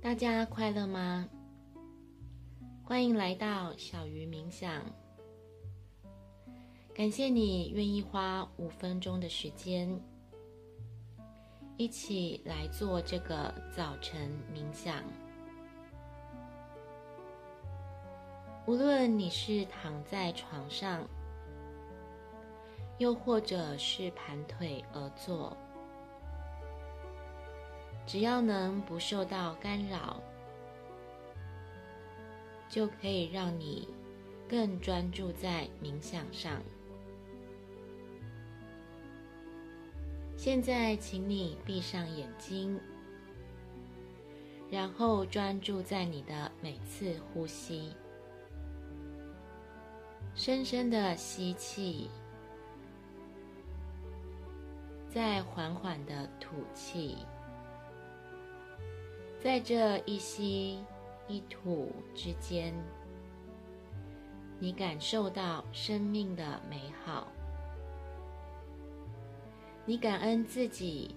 [0.00, 1.28] 大家快乐吗？
[2.84, 4.80] 欢迎来到小鱼冥想。
[6.94, 10.00] 感谢你愿意花五分钟的时间，
[11.76, 15.02] 一起来做这个早晨冥想。
[18.66, 21.04] 无论你是躺在床上，
[22.98, 25.56] 又或者是盘腿而坐。
[28.08, 30.18] 只要能不受到干扰，
[32.66, 33.86] 就可以让你
[34.48, 36.62] 更专注在冥想上。
[40.38, 42.80] 现在，请你闭上眼睛，
[44.70, 47.92] 然后专注在你的每次呼吸，
[50.34, 52.08] 深深的吸气，
[55.10, 57.18] 再缓缓的吐气。
[59.40, 60.84] 在这一吸
[61.28, 62.74] 一吐之间，
[64.58, 67.28] 你感受到生命的美好。
[69.84, 71.14] 你感恩自己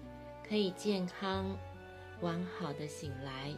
[0.48, 1.44] 可以健康
[2.20, 3.52] 完好的醒来。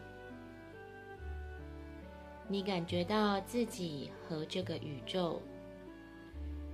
[2.48, 5.42] 你感觉到自己和这个宇宙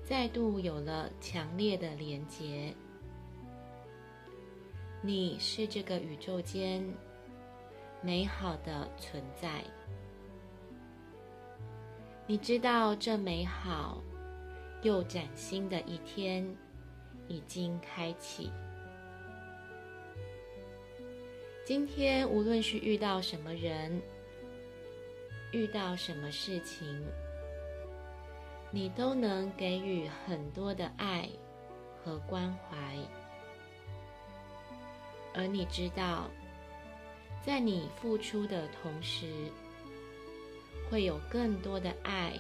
[0.04, 2.72] 再度有了强烈的连结。
[5.02, 6.88] 你是这个宇宙间。
[8.02, 9.62] 美好的存在，
[12.26, 14.02] 你知道这美好
[14.80, 16.42] 又崭新的一天
[17.28, 18.50] 已经开启。
[21.62, 24.00] 今天无论是遇到什么人，
[25.52, 27.04] 遇到什么事情，
[28.70, 31.28] 你都能给予很多的爱
[32.02, 32.96] 和关怀，
[35.34, 36.30] 而你知道。
[37.50, 39.26] 在你付出的同时，
[40.88, 42.38] 会有更多的爱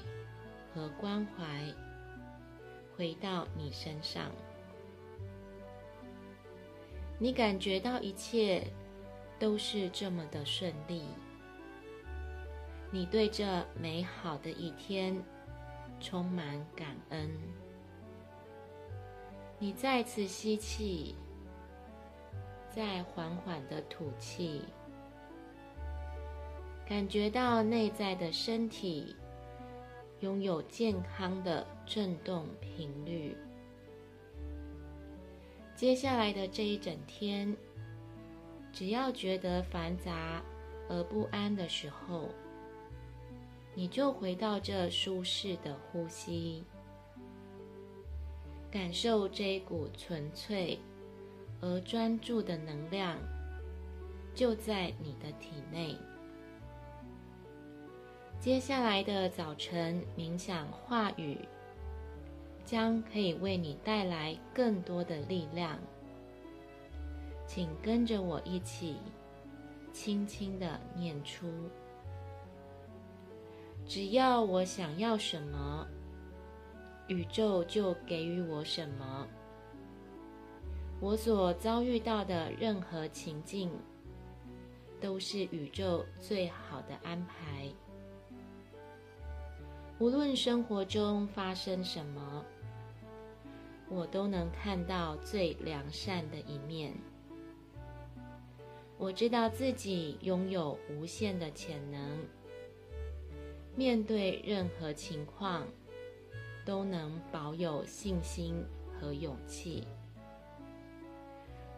[0.72, 1.64] 和关怀
[2.96, 4.30] 回到你身上。
[7.18, 8.64] 你感觉到一切
[9.36, 11.02] 都是这么的顺利，
[12.92, 15.20] 你对这美好的一天
[15.98, 17.28] 充满感恩。
[19.58, 21.16] 你再次吸气，
[22.70, 24.62] 再缓缓的吐气。
[26.90, 29.14] 感觉到内在的身体
[30.18, 33.36] 拥有健康的振动频率。
[35.76, 37.56] 接下来的这一整天，
[38.72, 40.42] 只要觉得繁杂
[40.88, 42.28] 而不安的时候，
[43.72, 46.64] 你就回到这舒适的呼吸，
[48.68, 50.76] 感受这一股纯粹
[51.60, 53.16] 而专注的能量
[54.34, 55.96] 就在你的体内。
[58.40, 61.36] 接下来的早晨冥想话语，
[62.64, 65.78] 将可以为你带来更多的力量。
[67.46, 68.96] 请跟着我一起，
[69.92, 71.46] 轻轻的念出：
[73.84, 75.86] 只要我想要什么，
[77.08, 79.28] 宇宙就给予我什么。
[80.98, 83.70] 我所遭遇到的任何情境，
[84.98, 87.70] 都是宇宙最好的安排。
[90.00, 92.42] 无论生活中发生什么，
[93.90, 96.94] 我都能看到最良善的一面。
[98.96, 102.18] 我知道自己拥有无限的潜能，
[103.76, 105.66] 面对任何情况
[106.64, 108.54] 都能保有信心
[108.98, 109.86] 和勇气。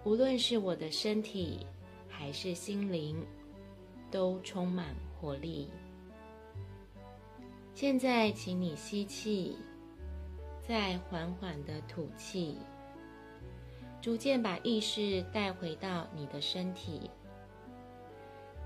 [0.05, 1.67] 无论是我的身体
[2.09, 3.21] 还是心灵，
[4.13, 5.69] 都充满活力。
[7.75, 9.57] 现在，请你吸气，
[10.61, 12.59] 再缓缓的吐气，
[14.01, 17.11] 逐渐把意识带回到你的身体。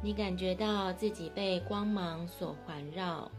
[0.02, 3.30] 你感觉到自己被光芒所环绕，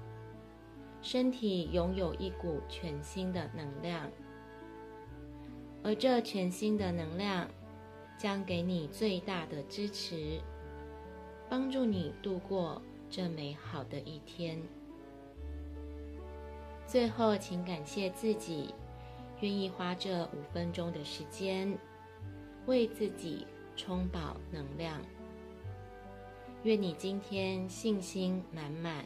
[1.01, 4.09] 身体拥有一股全新的能量，
[5.83, 7.47] 而这全新的能量
[8.17, 10.39] 将给你最大的支持，
[11.49, 14.59] 帮助你度过这美好的一天。
[16.87, 18.73] 最后，请感谢自己，
[19.41, 21.77] 愿意花这五分钟的时间，
[22.65, 23.45] 为自己
[23.75, 25.01] 充饱能量。
[26.63, 29.05] 愿你今天信心满满，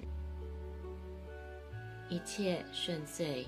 [2.07, 3.47] 一切顺遂。